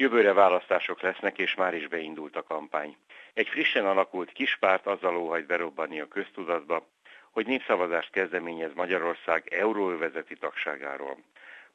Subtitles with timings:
[0.00, 2.96] Jövőre választások lesznek, és már is beindult a kampány.
[3.34, 6.86] Egy frissen alakult kispárt azzal óhajt berobbanni a köztudatba,
[7.30, 11.16] hogy népszavazást kezdeményez Magyarország euróövezeti tagságáról.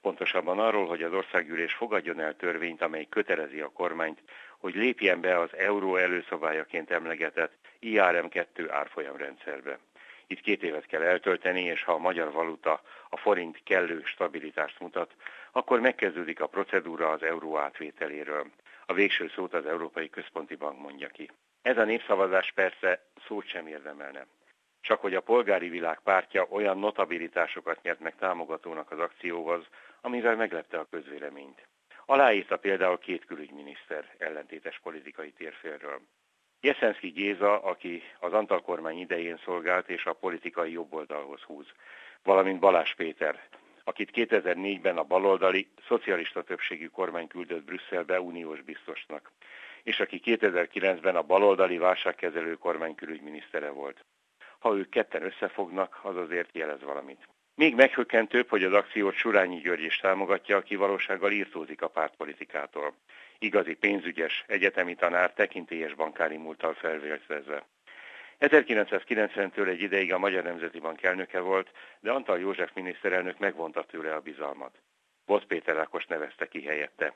[0.02, 4.22] Pontosabban arról, hogy az országgyűlés fogadjon el törvényt, amely kötelezi a kormányt,
[4.58, 9.80] hogy lépjen be az euró előszabályaként emlegetett IRM2 árfolyamrendszerbe.
[10.28, 15.16] Itt két évet kell eltölteni, és ha a magyar valuta, a forint kellő stabilitást mutat,
[15.56, 18.46] akkor megkezdődik a procedúra az euró átvételéről.
[18.86, 21.30] A végső szót az Európai Központi Bank mondja ki.
[21.62, 24.26] Ez a népszavazás persze szót sem érdemelne.
[24.82, 29.66] Csak hogy a polgári világ pártja olyan notabilitásokat nyert meg támogatónak az akcióhoz,
[30.02, 31.68] amivel meglepte a közvéleményt.
[32.06, 36.02] Aláírta például két külügyminiszter ellentétes politikai térfélről.
[36.62, 41.68] Jeszenszki Géza, aki az Antal kormány idején szolgált és a politikai jobboldalhoz húz,
[42.24, 43.48] valamint Balás Péter,
[43.84, 49.32] akit 2004-ben a baloldali, szocialista többségű kormány küldött Brüsszelbe uniós biztosnak,
[49.84, 54.06] és aki 2009-ben a baloldali válságkezelő kormány külügyminisztere volt.
[54.60, 57.28] Ha ők ketten összefognak, az azért jelez valamit.
[57.56, 62.96] Még meghökkentőbb, hogy az akciót Surányi György is támogatja, aki valósággal írtózik a pártpolitikától.
[63.40, 67.66] Igazi pénzügyes, egyetemi tanár, tekintélyes bankári múltal felvértezve.
[68.44, 74.14] 1990-től egy ideig a Magyar Nemzeti Bank elnöke volt, de Antal József miniszterelnök megvonta tőle
[74.14, 74.82] a bizalmat.
[75.26, 77.14] Bot Péter Ákos nevezte ki helyette.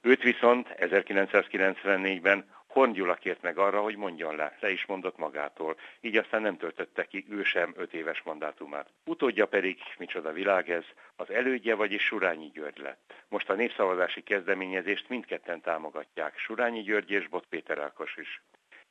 [0.00, 5.76] Őt viszont 1994-ben Horn Gyula kért meg arra, hogy mondjon le, le is mondott magától,
[6.00, 8.90] így aztán nem töltötte ki ő sem öt éves mandátumát.
[9.04, 10.84] Utódja pedig, micsoda világ ez,
[11.16, 13.14] az elődje, vagyis Surányi György lett.
[13.28, 18.42] Most a népszavazási kezdeményezést mindketten támogatják, Surányi György és Bot Péter Ákos is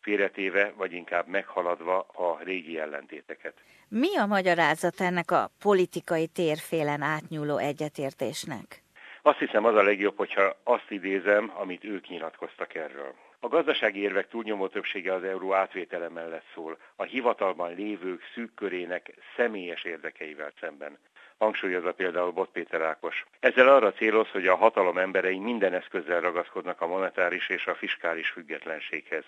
[0.02, 3.54] félretéve, vagy inkább meghaladva a régi ellentéteket.
[3.88, 8.84] Mi a magyarázat ennek a politikai térfélen átnyúló egyetértésnek?
[9.22, 13.14] Azt hiszem az a legjobb, hogyha azt idézem, amit ők nyilatkoztak erről.
[13.44, 19.14] A gazdasági érvek túlnyomó többsége az euró átvétele mellett szól, a hivatalban lévők szűk körének
[19.36, 20.98] személyes érdekeivel szemben.
[21.38, 23.26] Hangsúlyozza például Bot Péter Ákos.
[23.40, 28.30] Ezzel arra céloz, hogy a hatalom emberei minden eszközzel ragaszkodnak a monetáris és a fiskális
[28.30, 29.24] függetlenséghez,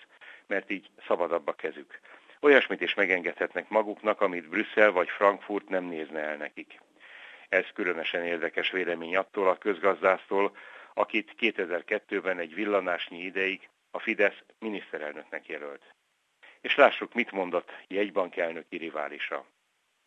[0.46, 2.00] mert így szabadabb a kezük.
[2.40, 6.80] Olyasmit is megengedhetnek maguknak, amit Brüsszel vagy Frankfurt nem nézne el nekik.
[7.48, 10.56] Ez különösen érdekes vélemény attól a közgazdásztól,
[10.94, 15.94] akit 2002-ben egy villanásnyi ideig a Fidesz miniszterelnöknek jelölt.
[16.60, 19.46] És lássuk, mit mondott jegybank elnöki riválisa.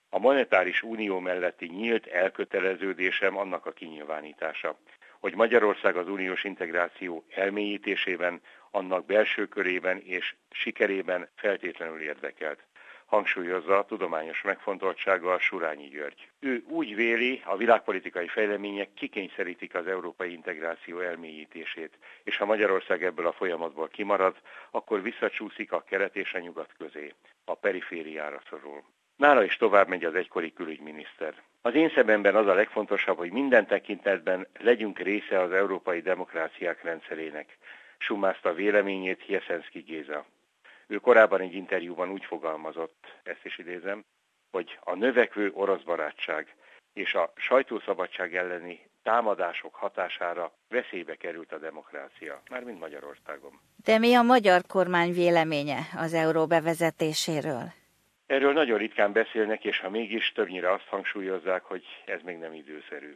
[0.10, 4.80] A monetáris unió melletti nyílt elköteleződésem annak a kinyilvánítása,
[5.20, 12.64] hogy Magyarország az uniós integráció elmélyítésében, annak belső körében és sikerében feltétlenül érdekelt
[13.08, 16.30] hangsúlyozza a tudományos megfontoltsága a Surányi György.
[16.40, 23.28] Ő úgy véli, a világpolitikai fejlemények kikényszerítik az európai integráció elmélyítését, és ha Magyarország ebből
[23.28, 24.36] a folyamatból kimarad,
[24.72, 27.14] akkor visszacsúszik a keret és a nyugat közé,
[27.46, 28.84] a perifériára szorul.
[29.16, 31.34] Nála is tovább megy az egykori külügyminiszter.
[31.62, 37.58] Az én szememben az a legfontosabb, hogy minden tekintetben legyünk része az európai demokráciák rendszerének.
[37.98, 40.26] Sumázta véleményét Jeszenszki Géza.
[40.88, 44.06] Ő korábban egy interjúban úgy fogalmazott, ezt is idézem,
[44.52, 46.56] hogy a növekvő orosz barátság
[46.94, 53.60] és a sajtószabadság elleni támadások hatására veszélybe került a demokrácia, mármint Magyarországon.
[53.84, 57.72] De mi a magyar kormány véleménye az euró bevezetéséről?
[58.26, 63.14] Erről nagyon ritkán beszélnek, és ha mégis, többnyire azt hangsúlyozzák, hogy ez még nem időszerű.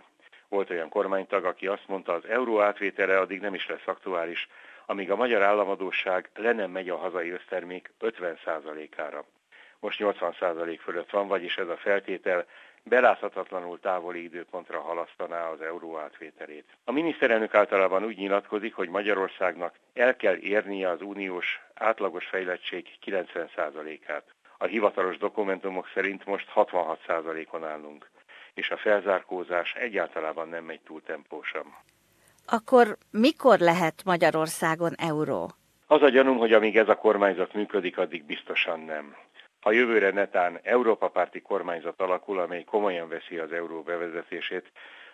[0.47, 4.47] Volt olyan kormánytag, aki azt mondta, az euró átvétele addig nem is lesz aktuális,
[4.91, 9.25] amíg a magyar államadóság le nem megy a hazai össztermék 50%-ára.
[9.79, 12.45] Most 80% fölött van, vagyis ez a feltétel
[12.83, 16.65] beláthatatlanul távoli időpontra halasztaná az euró átvételét.
[16.85, 24.23] A miniszterelnök általában úgy nyilatkozik, hogy Magyarországnak el kell érnie az uniós átlagos fejlettség 90%-át.
[24.57, 28.09] A hivatalos dokumentumok szerint most 66%-on állunk,
[28.53, 31.75] és a felzárkózás egyáltalán nem megy túl tempósan.
[32.45, 35.51] Akkor mikor lehet Magyarországon euró?
[35.87, 39.15] Az a gyanúm, hogy amíg ez a kormányzat működik, addig biztosan nem.
[39.61, 44.71] Ha jövőre netán Európa párti kormányzat alakul, amely komolyan veszi az euró bevezetését,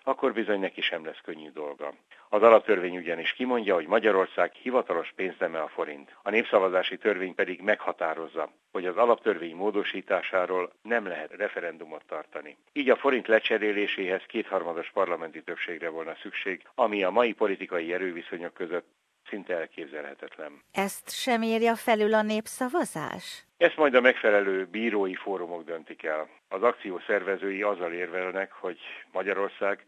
[0.07, 1.93] akkor bizony neki sem lesz könnyű dolga.
[2.29, 6.15] Az alaptörvény ugyanis kimondja, hogy Magyarország hivatalos pénzneme a forint.
[6.21, 12.57] A népszavazási törvény pedig meghatározza, hogy az alaptörvény módosításáról nem lehet referendumot tartani.
[12.73, 18.87] Így a forint lecseréléséhez kétharmados parlamenti többségre volna szükség, ami a mai politikai erőviszonyok között
[19.29, 20.61] szinte elképzelhetetlen.
[20.71, 23.45] Ezt sem írja felül a népszavazás?
[23.57, 26.29] Ezt majd a megfelelő bírói fórumok döntik el.
[26.47, 28.79] Az akció szervezői azzal érvelnek, hogy
[29.11, 29.85] Magyarország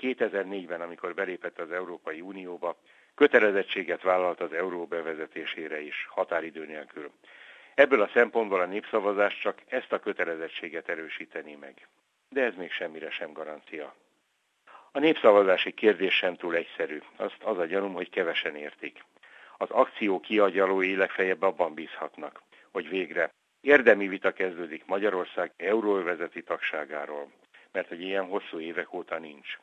[0.00, 2.76] 2004-ben, amikor belépett az Európai Unióba,
[3.14, 7.10] kötelezettséget vállalt az euró bevezetésére is, határidő nélkül.
[7.74, 11.88] Ebből a szempontból a népszavazás csak ezt a kötelezettséget erősíteni meg.
[12.28, 13.94] De ez még semmire sem garancia.
[14.92, 16.98] A népszavazási kérdés sem túl egyszerű.
[17.16, 19.04] Azt az a gyanúm, hogy kevesen értik.
[19.56, 22.42] Az akció kiagyalói legfeljebb abban bízhatnak,
[22.72, 27.30] hogy végre érdemi vita kezdődik Magyarország euróvezeti tagságáról,
[27.72, 29.58] mert hogy ilyen hosszú évek óta nincs.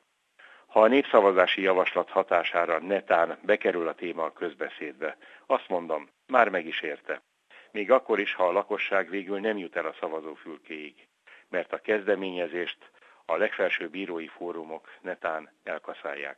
[0.78, 6.66] Ha a népszavazási javaslat hatására netán bekerül a téma a közbeszédbe, azt mondom, már meg
[6.66, 7.22] is érte.
[7.72, 11.08] Még akkor is, ha a lakosság végül nem jut el a szavazófülkéig,
[11.50, 12.78] mert a kezdeményezést
[13.26, 16.38] a legfelsőbb bírói fórumok netán elkaszálják.